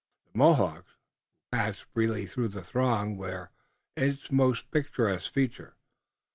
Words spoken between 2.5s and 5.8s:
throng, were its most picturesque feature.